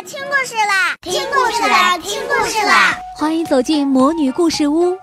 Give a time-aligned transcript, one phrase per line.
[0.00, 2.98] 啦，听故事啦，听故事啦，听故事啦！
[3.18, 4.96] 欢迎走进魔女故事屋，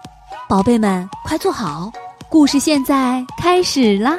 [0.49, 1.91] 宝贝们快坐好，
[2.29, 4.09] 故事现在开始啦！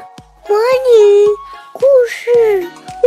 [0.49, 1.27] 魔女
[1.73, 2.71] 故事
[3.03, 3.07] 屋，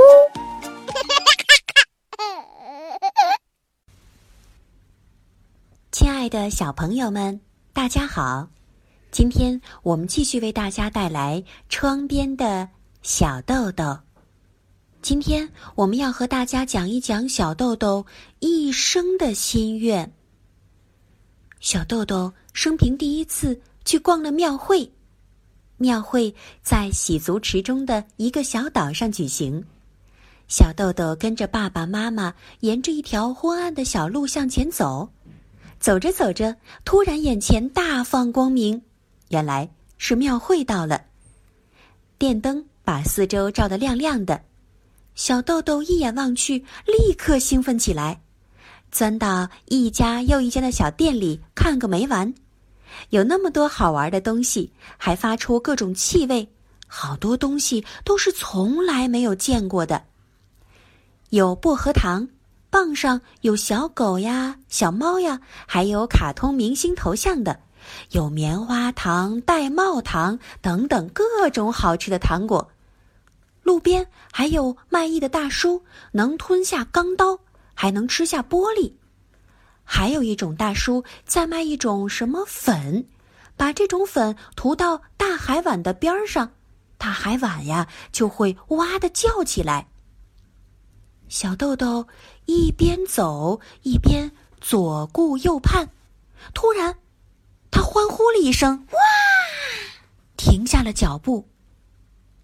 [5.94, 7.40] 亲爱的小朋友们，
[7.72, 8.50] 大家好！
[9.12, 12.68] 今天我们继续为大家带来《窗边的
[13.02, 13.86] 小豆豆》。
[15.02, 18.06] 今天我们要和大家讲一讲小豆豆
[18.40, 20.14] 一生的心愿。
[21.60, 24.92] 小豆豆生平第一次去逛了庙会，
[25.78, 29.66] 庙会在洗足池中的一个小岛上举行。
[30.48, 35.10] 小豆豆跟着爸爸妈妈沿着一条昏暗的小路向前走，
[35.80, 38.80] 走着走着，突然眼前大放光明，
[39.30, 41.06] 原来是庙会到了。
[42.20, 44.44] 电灯把四周照得亮亮的。
[45.16, 48.22] 小豆豆一眼望去，立刻兴奋起来，
[48.92, 52.34] 钻到一家又一家的小店里看个没完。
[53.10, 56.50] 有那么多好玩的东西，还发出各种气味，
[56.88, 60.04] 好多东西都是从来没有见过的。
[61.30, 62.28] 有薄荷糖，
[62.70, 67.54] 棒上有小狗呀、小猫呀，还有卡通明星头像的；
[68.12, 72.72] 有棉花糖、玳瑁糖等等各种好吃的糖果。
[73.82, 77.40] 边还有卖艺的大叔，能吞下钢刀，
[77.74, 78.94] 还能吃下玻璃。
[79.84, 83.10] 还有一种大叔在卖一种什么粉，
[83.58, 86.54] 把这种粉涂到大海碗的边上，
[86.98, 89.88] 大海碗呀就会哇的叫起来。
[91.28, 92.08] 小豆豆
[92.46, 95.90] 一边走一边左顾右盼，
[96.54, 96.96] 突然，
[97.72, 99.00] 他欢呼了一声：“哇！”
[100.38, 101.50] 停下了脚步。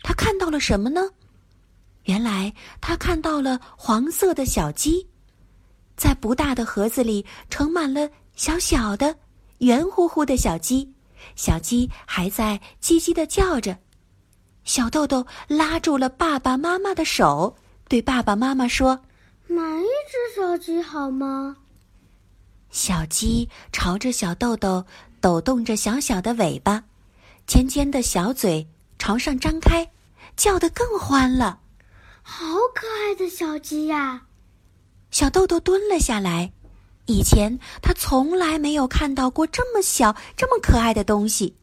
[0.04, 1.12] 他看到了什么呢？
[2.08, 5.06] 原来他看到了黄色的小鸡，
[5.98, 9.14] 在不大的盒子里盛满了小小的、
[9.58, 10.90] 圆乎乎的小鸡，
[11.36, 13.78] 小鸡还在叽叽的叫着。
[14.64, 17.58] 小豆豆拉住了爸爸妈妈的手，
[17.90, 19.02] 对爸爸妈妈说
[19.48, 21.58] ：“买一只小鸡好吗？”
[22.72, 24.86] 小鸡朝着小豆豆
[25.20, 26.82] 抖动着小小的尾巴，
[27.46, 28.66] 尖尖的小嘴
[28.98, 29.90] 朝上张开，
[30.38, 31.60] 叫得更欢了。
[32.30, 32.46] 好
[32.76, 34.22] 可爱的小鸡呀！
[35.12, 36.52] 小豆豆蹲了下来。
[37.06, 41.56] 以前他从来没有看到过这么小、这么可爱的东西。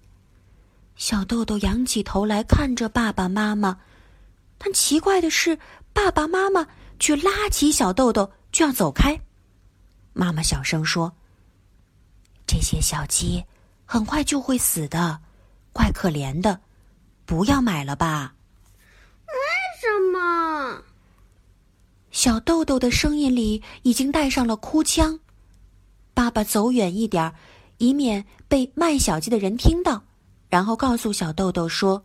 [0.96, 3.78] 小豆豆仰起头来看着爸爸妈妈，
[4.56, 5.58] 但奇怪的是，
[5.92, 6.66] 爸爸妈妈
[6.98, 9.20] 却拉起小豆豆就要走开。
[10.14, 11.14] 妈妈小声说
[12.48, 13.44] ：“这些小鸡
[13.84, 15.20] 很快就会死的，
[15.74, 16.58] 怪可怜的，
[17.26, 18.32] 不要买了吧。”
[19.84, 20.82] 什么？
[22.14, 25.18] 小豆豆的声音里已经带上了哭腔。
[26.14, 27.34] 爸爸走远一点，
[27.78, 30.00] 以免被卖小鸡的人听到，
[30.48, 32.04] 然后告诉小豆豆说：“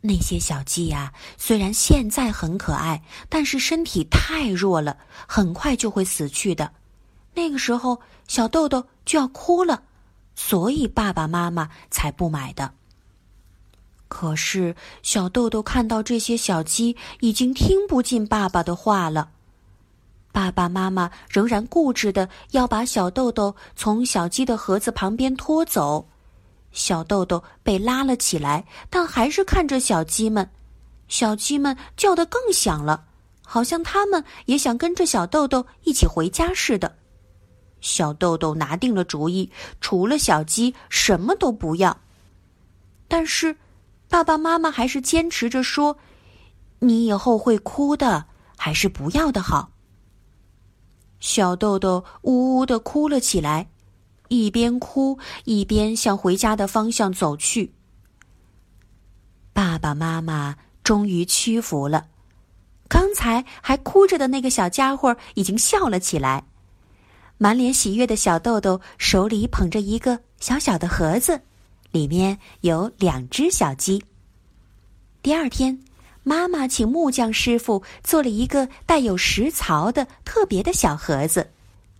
[0.00, 4.96] 那些小鸡呀，虽然现在很可爱，但是身体太弱了，
[5.28, 6.72] 很快就会死去的。
[7.34, 9.82] 那个时候，小豆豆就要哭了，
[10.34, 12.72] 所以爸爸妈妈才不买的。”
[14.08, 19.30] 可是，小豆豆看到这些小鸡已经听不进爸爸的话了。
[20.30, 26.06] 爸爸妈妈仍然固执的要把小豆豆从小鸡的盒子旁边拖走。
[26.70, 30.48] 小豆豆被拉了起来，但还是看着小鸡们。
[31.08, 33.06] 小鸡们叫得更响了，
[33.44, 36.94] 好像他们也想跟着小豆豆一起回家似的。
[37.80, 39.50] 小豆豆拿定了主意，
[39.80, 41.98] 除了小鸡，什么都不要。
[43.08, 43.56] 但是。
[44.08, 45.98] 爸爸妈妈还是坚持着说
[46.80, 49.70] ：“你以后会哭的，还是不要的好。”
[51.18, 53.68] 小豆豆呜呜的哭了起来，
[54.28, 57.72] 一边哭一边向回家的方向走去。
[59.52, 62.08] 爸爸妈妈终于屈服了，
[62.88, 66.44] 刚才还哭着的那个小家伙已经笑了起来，
[67.38, 71.42] 满脸喜悦的小豆豆手里捧着一个小小的盒子。
[71.96, 74.04] 里面有两只小鸡。
[75.22, 75.80] 第二天，
[76.22, 81.50] 妈妈请木匠师傅做了一个带有石槽的特别的小盒子，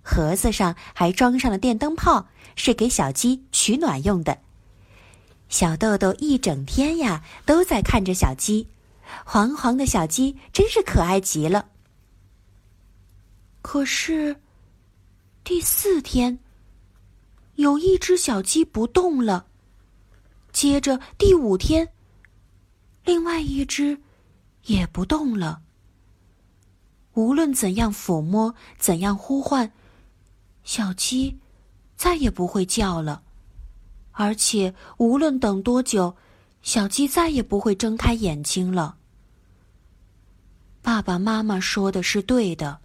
[0.03, 4.37] 盒子上还装上了电灯泡，是给小鸡取暖用的。
[5.49, 8.69] 小豆豆一整天呀都在看着小鸡，
[9.25, 11.69] 黄黄的小鸡真是可爱极了。
[13.63, 14.37] 可是，
[15.43, 16.39] 第四天，
[17.55, 19.47] 有一只小鸡不动了。
[20.57, 21.87] 接着第五天，
[23.05, 24.01] 另外一只
[24.65, 25.61] 也不动了。
[27.13, 29.71] 无论怎样抚摸，怎样呼唤，
[30.65, 31.39] 小鸡
[31.95, 33.23] 再也不会叫了。
[34.13, 36.17] 而且，无论等多久，
[36.63, 38.97] 小鸡再也不会睁开眼睛了。
[40.81, 42.81] 爸爸妈妈说的是对的。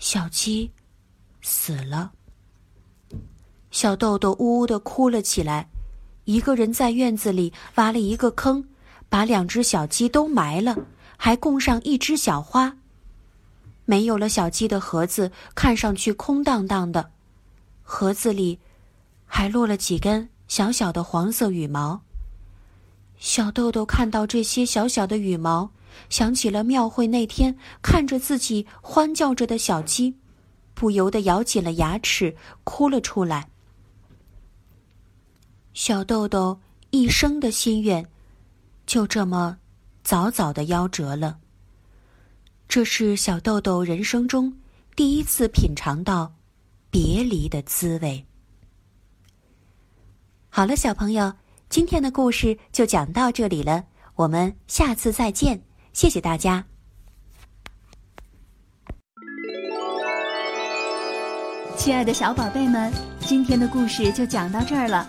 [0.00, 0.72] 小鸡
[1.40, 2.10] 死了。
[3.70, 5.68] 小豆豆呜呜的哭了起来，
[6.24, 8.64] 一个人在院子里挖了一个坑，
[9.08, 10.76] 把两只小鸡都埋了，
[11.16, 12.76] 还供上一只小花。
[13.84, 17.10] 没有了小鸡的盒子看上去空荡荡的，
[17.82, 18.60] 盒子里
[19.26, 22.00] 还落了几根小小的黄色羽毛。
[23.18, 25.70] 小豆豆看到这些小小的羽毛，
[26.08, 30.16] 想起了庙会那天看着自己欢叫着的小鸡，
[30.74, 33.48] 不由得咬紧了牙齿，哭了出来。
[35.74, 36.60] 小豆豆
[36.90, 38.06] 一生的心愿，
[38.86, 39.56] 就这么
[40.04, 41.38] 早早的夭折了。
[42.68, 44.52] 这是小豆豆人生中
[44.94, 46.32] 第一次品尝到
[46.90, 48.24] 别离的滋味。
[50.50, 51.32] 好了，小朋友，
[51.70, 53.84] 今天的故事就讲到这里了，
[54.14, 55.62] 我们下次再见，
[55.94, 56.64] 谢谢大家。
[61.78, 65.08] 亲爱的小宝贝们，今天的故事就讲到这儿了。